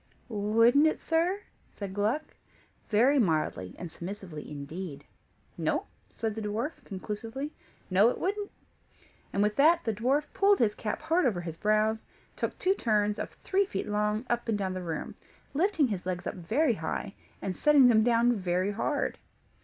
[0.29, 2.33] "Wouldn't it, sir?" said Gluck,
[2.89, 5.05] very mildly and submissively indeed.
[5.59, 7.53] "No," said the dwarf, conclusively.
[7.91, 8.49] "No, it wouldn't."
[9.31, 12.73] And with that, the dwarf pulled his cap hard over his brows, and took two
[12.73, 15.13] turns, of three feet long, up and down the room,
[15.53, 19.19] lifting his legs up very high, and setting them down very hard.